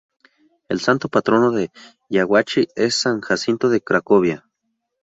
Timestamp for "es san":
2.75-3.21